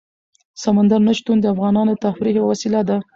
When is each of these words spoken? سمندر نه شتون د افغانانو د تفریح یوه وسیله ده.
سمندر 0.63 0.99
نه 1.07 1.13
شتون 1.17 1.37
د 1.41 1.45
افغانانو 1.53 1.91
د 1.95 1.99
تفریح 2.05 2.33
یوه 2.37 2.49
وسیله 2.53 2.81
ده. 2.89 2.97